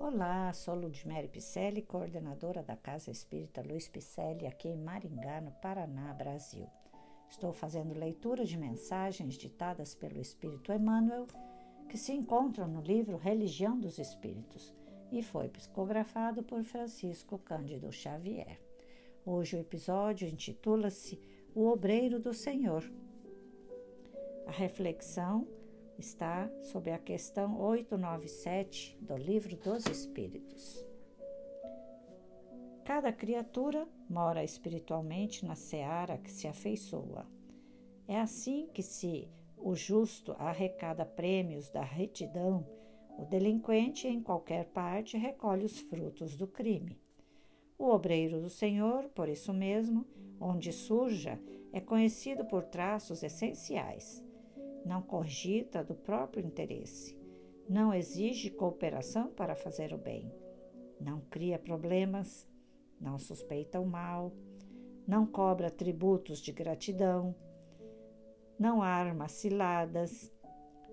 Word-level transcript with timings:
Olá, 0.00 0.52
sou 0.52 0.76
Ludmere 0.76 1.26
Picelli, 1.26 1.82
coordenadora 1.82 2.62
da 2.62 2.76
Casa 2.76 3.10
Espírita 3.10 3.60
Luiz 3.62 3.88
Picelli, 3.88 4.46
aqui 4.46 4.68
em 4.68 4.76
Maringá, 4.76 5.40
no 5.40 5.50
Paraná, 5.50 6.14
Brasil. 6.14 6.68
Estou 7.28 7.52
fazendo 7.52 7.98
leitura 7.98 8.44
de 8.44 8.56
mensagens 8.56 9.34
ditadas 9.34 9.96
pelo 9.96 10.20
Espírito 10.20 10.72
Emmanuel, 10.72 11.26
que 11.88 11.98
se 11.98 12.12
encontram 12.12 12.68
no 12.68 12.80
livro 12.80 13.16
Religião 13.16 13.78
dos 13.78 13.98
Espíritos 13.98 14.72
e 15.10 15.20
foi 15.20 15.48
psicografado 15.48 16.44
por 16.44 16.62
Francisco 16.62 17.36
Cândido 17.36 17.90
Xavier. 17.90 18.56
Hoje 19.26 19.56
o 19.56 19.60
episódio 19.60 20.28
intitula-se 20.28 21.20
O 21.56 21.66
Obreiro 21.66 22.20
do 22.20 22.32
Senhor. 22.32 22.88
A 24.46 24.52
reflexão 24.52 25.57
está 25.98 26.48
sob 26.62 26.92
a 26.92 26.98
questão 26.98 27.60
897 27.60 28.96
do 29.00 29.16
Livro 29.16 29.56
dos 29.56 29.84
Espíritos. 29.86 30.86
Cada 32.84 33.12
criatura 33.12 33.86
mora 34.08 34.44
espiritualmente 34.44 35.44
na 35.44 35.56
seara 35.56 36.16
que 36.16 36.30
se 36.30 36.46
afeiçoa. 36.46 37.26
É 38.06 38.18
assim 38.18 38.68
que, 38.72 38.82
se 38.82 39.28
o 39.56 39.74
justo 39.74 40.32
arrecada 40.38 41.04
prêmios 41.04 41.68
da 41.68 41.82
retidão, 41.82 42.64
o 43.18 43.24
delinquente 43.24 44.06
em 44.06 44.22
qualquer 44.22 44.66
parte 44.66 45.18
recolhe 45.18 45.64
os 45.64 45.80
frutos 45.80 46.36
do 46.36 46.46
crime. 46.46 47.02
O 47.76 47.88
obreiro 47.88 48.40
do 48.40 48.48
Senhor, 48.48 49.08
por 49.08 49.28
isso 49.28 49.52
mesmo, 49.52 50.06
onde 50.40 50.72
surja, 50.72 51.38
é 51.72 51.80
conhecido 51.80 52.44
por 52.44 52.64
traços 52.64 53.22
essenciais 53.22 54.27
não 54.84 55.02
cogita 55.02 55.82
do 55.82 55.94
próprio 55.94 56.44
interesse, 56.44 57.18
não 57.68 57.92
exige 57.92 58.50
cooperação 58.50 59.28
para 59.28 59.54
fazer 59.54 59.92
o 59.92 59.98
bem, 59.98 60.32
não 61.00 61.20
cria 61.20 61.58
problemas, 61.58 62.48
não 63.00 63.18
suspeita 63.18 63.78
o 63.80 63.86
mal, 63.86 64.32
não 65.06 65.26
cobra 65.26 65.70
tributos 65.70 66.40
de 66.40 66.52
gratidão, 66.52 67.34
não 68.58 68.82
arma 68.82 69.28
ciladas, 69.28 70.32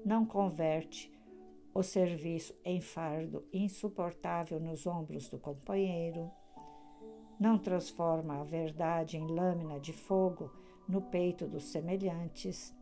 não 0.06 0.26
converte 0.26 1.12
o 1.74 1.84
serviço 1.84 2.56
em 2.64 2.80
fardo 2.80 3.46
insuportável 3.52 4.60
nos 4.60 4.86
ombros 4.88 5.28
do 5.28 5.38
companheiro, 5.38 6.32
não 7.40 7.58
transforma 7.58 8.40
a 8.40 8.44
verdade 8.44 9.18
em 9.18 9.28
lâmina 9.28 9.80
de 9.80 9.92
fogo 9.92 10.50
no 10.88 11.02
peito 11.02 11.48
dos 11.48 11.66
semelhantes, 11.66 12.74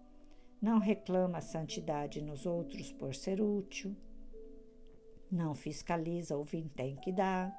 não 0.64 0.80
reclama 0.80 1.39
a 1.39 1.42
santidade 1.42 2.22
nos 2.22 2.45
outros 2.45 2.89
por 2.94 3.14
ser 3.14 3.42
útil, 3.42 3.94
não 5.30 5.53
fiscaliza 5.53 6.38
o 6.38 6.44
vintém 6.45 6.95
que 6.95 7.11
dá, 7.11 7.53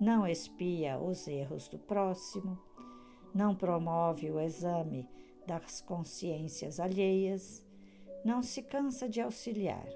não 0.00 0.26
espia 0.26 0.98
os 0.98 1.28
erros 1.28 1.68
do 1.68 1.78
próximo, 1.78 2.58
não 3.32 3.54
promove 3.54 4.28
o 4.32 4.40
exame 4.40 5.08
das 5.46 5.80
consciências 5.80 6.80
alheias, 6.80 7.64
não 8.24 8.42
se 8.42 8.62
cansa 8.62 9.08
de 9.08 9.20
auxiliar, 9.20 9.86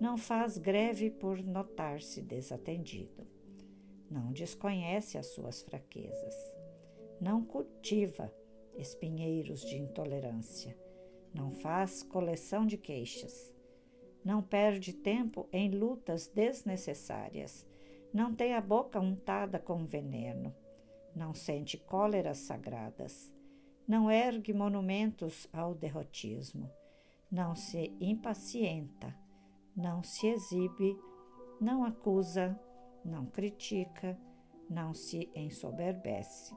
não 0.00 0.18
faz 0.18 0.58
greve 0.58 1.08
por 1.08 1.40
notar-se 1.40 2.20
desatendido, 2.20 3.24
não 4.10 4.32
desconhece 4.32 5.16
as 5.16 5.28
suas 5.28 5.62
fraquezas, 5.62 6.34
não 7.20 7.44
cultiva 7.44 8.28
espinheiros 8.76 9.60
de 9.60 9.76
intolerância, 9.76 10.76
não 11.34 11.50
faz 11.50 12.02
coleção 12.02 12.66
de 12.66 12.76
queixas, 12.76 13.54
não 14.24 14.42
perde 14.42 14.92
tempo 14.92 15.48
em 15.52 15.70
lutas 15.70 16.28
desnecessárias, 16.28 17.66
não 18.12 18.34
tem 18.34 18.54
a 18.54 18.60
boca 18.60 19.00
untada 19.00 19.58
com 19.58 19.84
veneno, 19.84 20.54
não 21.14 21.34
sente 21.34 21.76
cóleras 21.76 22.38
sagradas, 22.38 23.34
não 23.86 24.10
ergue 24.10 24.52
monumentos 24.52 25.48
ao 25.52 25.74
derrotismo, 25.74 26.70
não 27.30 27.54
se 27.54 27.92
impacienta, 28.00 29.14
não 29.76 30.02
se 30.02 30.26
exibe, 30.26 30.96
não 31.60 31.84
acusa, 31.84 32.58
não 33.04 33.26
critica, 33.26 34.18
não 34.68 34.94
se 34.94 35.30
ensoberbece. 35.34 36.54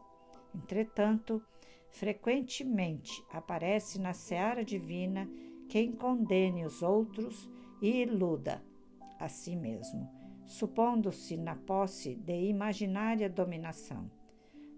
Entretanto, 0.54 1.42
frequentemente 1.96 3.24
aparece 3.32 3.98
na 4.00 4.14
seara 4.14 4.66
divina 4.66 5.30
quem 5.70 5.94
condene 5.94 6.66
os 6.66 6.82
outros 6.82 7.50
e 7.82 8.02
iluda 8.02 8.62
a 9.18 9.30
si 9.30 9.56
mesmo, 9.56 10.10
supondo-se 10.46 11.38
na 11.38 11.56
posse 11.56 12.16
de 12.16 12.50
imaginária 12.50 13.30
dominação. 13.30 14.12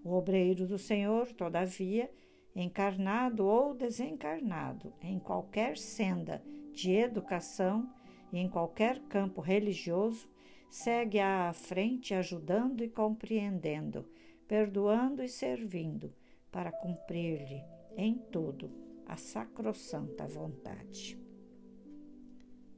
O 0.03 0.13
obreiro 0.13 0.67
do 0.67 0.77
Senhor, 0.77 1.33
todavia, 1.33 2.07
encarnado 2.55 3.47
ou 3.47 3.73
desencarnado, 3.73 4.93
em 5.01 5.17
qualquer 5.17 5.75
senda 5.75 6.43
de 6.71 6.91
educação 6.91 7.91
e 8.31 8.37
em 8.37 8.47
qualquer 8.47 8.99
campo 9.09 9.41
religioso, 9.41 10.29
segue 10.69 11.19
à 11.19 11.51
frente 11.51 12.13
ajudando 12.13 12.83
e 12.83 12.89
compreendendo, 12.89 14.05
perdoando 14.47 15.23
e 15.23 15.27
servindo 15.27 16.13
para 16.51 16.71
cumprir-lhe 16.71 17.63
em 17.95 18.17
tudo 18.31 18.71
a 19.05 19.15
sacrossanta 19.15 20.27
vontade. 20.27 21.19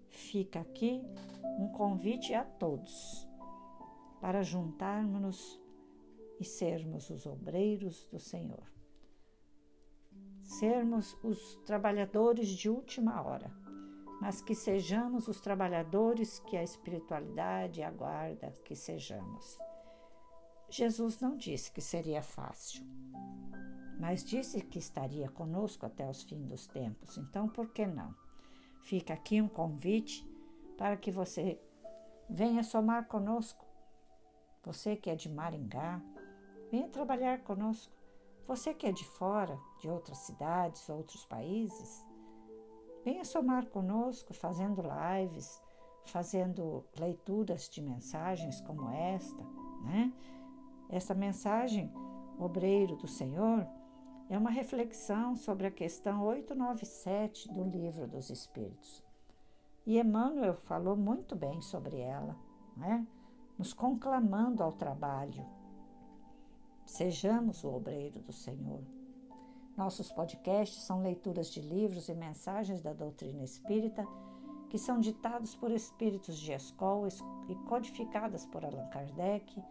Fica 0.09 0.59
aqui 0.59 1.01
um 1.59 1.69
convite 1.69 2.33
a 2.33 2.43
todos 2.43 3.27
para 4.21 4.43
juntarmos-nos 4.43 5.59
e 6.39 6.45
sermos 6.45 7.09
os 7.09 7.25
obreiros 7.25 8.07
do 8.07 8.19
Senhor. 8.19 8.63
Sermos 10.41 11.17
os 11.23 11.55
trabalhadores 11.65 12.47
de 12.49 12.69
última 12.69 13.21
hora, 13.21 13.51
mas 14.21 14.41
que 14.41 14.55
sejamos 14.55 15.27
os 15.27 15.39
trabalhadores 15.39 16.39
que 16.39 16.57
a 16.57 16.63
espiritualidade 16.63 17.81
aguarda 17.81 18.51
que 18.63 18.75
sejamos. 18.75 19.57
Jesus 20.69 21.19
não 21.19 21.35
disse 21.35 21.71
que 21.71 21.81
seria 21.81 22.21
fácil, 22.21 22.85
mas 23.99 24.23
disse 24.23 24.61
que 24.61 24.79
estaria 24.79 25.29
conosco 25.29 25.85
até 25.85 26.09
os 26.09 26.23
fins 26.23 26.47
dos 26.47 26.65
tempos. 26.65 27.17
Então, 27.17 27.49
por 27.49 27.67
que 27.73 27.85
não? 27.85 28.15
Fica 28.81 29.13
aqui 29.13 29.41
um 29.41 29.47
convite 29.49 30.25
para 30.77 30.95
que 30.95 31.11
você 31.11 31.61
venha 32.29 32.63
somar 32.63 33.07
conosco. 33.07 33.65
Você 34.63 34.95
que 34.95 35.09
é 35.09 35.15
de 35.15 35.27
Maringá, 35.29 36.01
venha 36.71 36.87
trabalhar 36.87 37.43
conosco. 37.43 37.93
Você 38.47 38.73
que 38.73 38.87
é 38.87 38.91
de 38.91 39.03
fora, 39.03 39.59
de 39.81 39.89
outras 39.89 40.19
cidades, 40.19 40.87
outros 40.87 41.25
países, 41.25 42.05
venha 43.03 43.25
somar 43.25 43.65
conosco 43.67 44.33
fazendo 44.33 44.81
lives, 44.81 45.61
fazendo 46.05 46.85
leituras 46.97 47.67
de 47.69 47.81
mensagens 47.81 48.61
como 48.61 48.89
esta, 48.89 49.43
né? 49.83 50.13
Essa 50.89 51.13
mensagem, 51.13 51.93
Obreiro 52.39 52.95
do 52.95 53.07
Senhor, 53.07 53.67
é 54.29 54.37
uma 54.37 54.51
reflexão 54.51 55.35
sobre 55.35 55.65
a 55.65 55.71
questão 55.71 56.23
897 56.23 57.51
do 57.51 57.63
Livro 57.63 58.07
dos 58.07 58.29
Espíritos. 58.29 59.03
E 59.87 59.99
Emmanuel 59.99 60.53
falou 60.53 60.95
muito 60.95 61.35
bem 61.35 61.59
sobre 61.61 61.99
ela, 61.99 62.37
né? 62.77 63.07
nos 63.57 63.73
conclamando 63.73 64.61
ao 64.61 64.71
trabalho. 64.71 65.43
Sejamos 66.85 67.63
o 67.63 67.73
obreiro 67.73 68.19
do 68.19 68.31
Senhor. 68.31 68.83
Nossos 69.75 70.11
podcasts 70.11 70.83
são 70.83 71.01
leituras 71.01 71.49
de 71.49 71.61
livros 71.61 72.07
e 72.07 72.13
mensagens 72.13 72.81
da 72.81 72.93
doutrina 72.93 73.43
espírita 73.43 74.05
que 74.69 74.77
são 74.77 74.99
ditados 74.99 75.55
por 75.55 75.71
espíritos 75.71 76.37
de 76.37 76.51
escola 76.51 77.07
e 77.47 77.55
codificadas 77.67 78.45
por 78.45 78.63
Allan 78.63 78.87
Kardec 78.89 79.63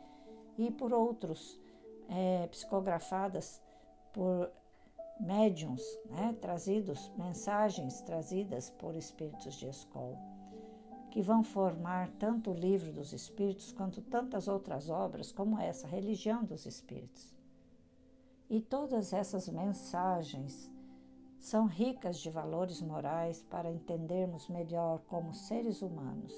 e 0.56 0.68
por 0.72 0.92
outros, 0.92 1.60
é, 2.08 2.48
psicografadas 2.48 3.62
por 4.12 4.50
médiums, 5.20 5.82
né, 6.06 6.36
trazidos, 6.40 7.10
mensagens 7.16 8.00
trazidas 8.02 8.70
por 8.70 8.94
espíritos 8.94 9.54
de 9.54 9.68
escola, 9.68 10.18
que 11.10 11.22
vão 11.22 11.42
formar 11.42 12.10
tanto 12.18 12.50
o 12.50 12.54
livro 12.54 12.92
dos 12.92 13.12
espíritos 13.12 13.72
quanto 13.72 14.00
tantas 14.02 14.46
outras 14.46 14.88
obras, 14.88 15.32
como 15.32 15.58
essa, 15.58 15.86
Religião 15.86 16.44
dos 16.44 16.66
Espíritos. 16.66 17.34
E 18.48 18.60
todas 18.60 19.12
essas 19.12 19.48
mensagens 19.48 20.70
são 21.38 21.66
ricas 21.66 22.18
de 22.18 22.30
valores 22.30 22.80
morais 22.80 23.42
para 23.42 23.70
entendermos 23.70 24.48
melhor 24.48 25.00
como 25.06 25.34
seres 25.34 25.82
humanos 25.82 26.34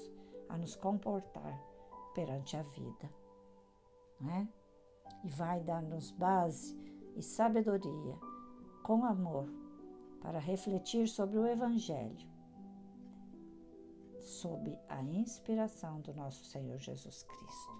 a 0.49 0.57
nos 0.57 0.75
comportar 0.75 1.59
perante 2.13 2.57
a 2.57 2.61
vida 2.61 3.09
né? 4.19 4.47
e 5.23 5.29
vai 5.29 5.61
dar-nos 5.61 6.11
base 6.11 6.77
e 7.15 7.21
sabedoria 7.21 8.17
com 8.83 9.05
amor 9.05 9.47
para 10.21 10.39
refletir 10.39 11.07
sobre 11.07 11.37
o 11.37 11.45
Evangelho 11.45 12.31
sob 14.21 14.77
a 14.87 15.01
inspiração 15.01 15.99
do 16.01 16.13
nosso 16.13 16.45
Senhor 16.45 16.77
Jesus 16.77 17.23
Cristo. 17.23 17.71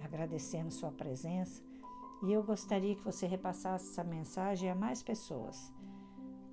Agradecemos 0.00 0.74
sua 0.74 0.90
presença 0.90 1.62
e 2.22 2.32
eu 2.32 2.42
gostaria 2.42 2.96
que 2.96 3.04
você 3.04 3.26
repassasse 3.26 3.90
essa 3.90 4.04
mensagem 4.04 4.70
a 4.70 4.74
mais 4.74 5.02
pessoas, 5.02 5.72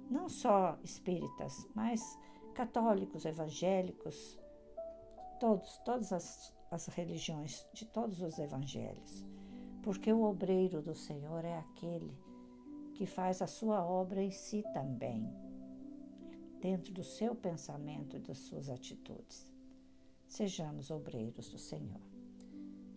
não 0.10 0.30
só 0.30 0.78
espíritas, 0.84 1.68
mas 1.74 2.18
católicos, 2.54 3.26
evangélicos, 3.26 4.40
todos, 5.40 5.78
todas 5.80 6.12
as, 6.14 6.54
as 6.72 6.88
religiões, 6.88 7.68
de 7.74 7.86
todos 7.86 8.22
os 8.22 8.40
evangelhos. 8.40 9.26
Porque 9.88 10.12
o 10.12 10.24
obreiro 10.24 10.82
do 10.82 10.94
Senhor 10.94 11.46
é 11.46 11.60
aquele 11.60 12.14
que 12.94 13.06
faz 13.06 13.42
a 13.42 13.48
sua 13.48 13.86
obra 13.86 14.22
em 14.22 14.32
si 14.32 14.62
também, 14.74 15.34
dentro 16.60 16.94
do 16.94 17.06
seu 17.06 17.34
pensamento 17.34 18.18
e 18.18 18.20
das 18.20 18.38
suas 18.38 18.70
atitudes. 18.70 19.50
Sejamos 20.28 20.92
obreiros 20.92 21.50
do 21.52 21.58
Senhor. 21.58 22.02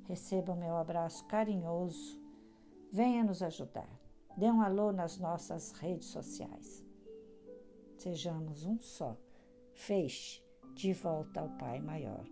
Receba 0.08 0.52
o 0.52 0.56
meu 0.56 0.74
abraço 0.74 1.24
carinhoso. 1.26 2.20
Venha 2.90 3.22
nos 3.22 3.40
ajudar. 3.40 3.88
Dê 4.36 4.50
um 4.50 4.60
alô 4.60 4.90
nas 4.90 5.16
nossas 5.16 5.70
redes 5.70 6.08
sociais. 6.08 6.84
Sejamos 7.98 8.64
um 8.64 8.80
só. 8.80 9.16
Feixe 9.74 10.42
de 10.74 10.92
volta 10.92 11.40
ao 11.40 11.50
Pai 11.50 11.78
Maior. 11.78 12.26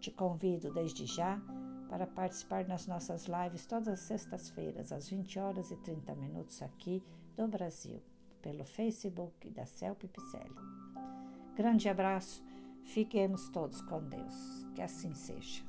Te 0.00 0.10
convido 0.10 0.72
desde 0.72 1.04
já 1.04 1.38
para 1.94 2.08
participar 2.08 2.66
nas 2.66 2.88
nossas 2.88 3.26
lives 3.26 3.66
todas 3.66 3.86
as 3.86 4.00
sextas-feiras, 4.00 4.90
às 4.90 5.08
20 5.08 5.38
horas 5.38 5.70
e 5.70 5.76
30 5.76 6.12
minutos 6.16 6.60
aqui 6.60 7.00
do 7.36 7.46
Brasil, 7.46 8.02
pelo 8.42 8.64
Facebook 8.64 9.48
da 9.50 9.64
Celpe. 9.64 10.10
Grande 11.54 11.88
abraço, 11.88 12.44
fiquemos 12.82 13.48
todos 13.50 13.80
com 13.82 14.02
Deus, 14.08 14.66
que 14.74 14.82
assim 14.82 15.14
seja. 15.14 15.62